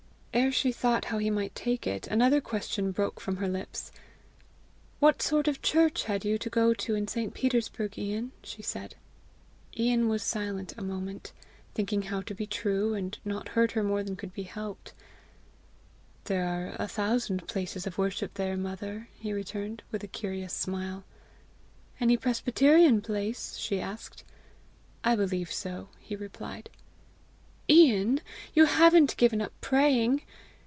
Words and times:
Ere 0.33 0.49
she 0.53 0.71
thought 0.71 1.05
how 1.05 1.17
he 1.17 1.29
might 1.29 1.53
take 1.55 1.85
it, 1.85 2.07
another 2.07 2.39
question 2.39 2.93
broke 2.93 3.19
from 3.19 3.35
her 3.35 3.49
lips. 3.49 3.91
"What 4.99 5.21
sort 5.21 5.49
of 5.49 5.61
church 5.61 6.05
had 6.05 6.23
you 6.23 6.37
to 6.37 6.49
go 6.49 6.73
to 6.73 6.95
in 6.95 7.09
St. 7.09 7.33
Petersburg, 7.33 7.99
Ian?" 7.99 8.31
she 8.41 8.61
said. 8.61 8.95
Ian 9.77 10.07
was 10.07 10.23
silent 10.23 10.73
a 10.77 10.81
moment, 10.83 11.33
thinking 11.73 12.03
how 12.03 12.21
to 12.21 12.33
be 12.33 12.47
true, 12.47 12.93
and 12.93 13.19
not 13.25 13.49
hurt 13.49 13.73
her 13.73 13.83
more 13.83 14.03
than 14.03 14.15
could 14.15 14.29
not 14.29 14.35
be 14.35 14.43
helped. 14.43 14.93
"There 16.23 16.45
are 16.47 16.77
a 16.79 16.87
thousand 16.87 17.45
places 17.45 17.85
of 17.85 17.97
worship 17.97 18.35
there, 18.35 18.55
mother," 18.55 19.09
he 19.19 19.33
returned, 19.33 19.83
with 19.91 20.01
a 20.01 20.07
curious 20.07 20.53
smile. 20.53 21.03
"Any 21.99 22.15
presbyterian 22.15 23.01
place?" 23.01 23.57
she 23.57 23.81
asked. 23.81 24.23
"I 25.03 25.13
believe 25.17 25.51
so," 25.51 25.89
he 25.99 26.15
replied. 26.15 26.69
"Ian, 27.69 28.19
you 28.53 28.65
haven't 28.65 29.15
given 29.15 29.39
up 29.41 29.53
praying?" 29.61 30.23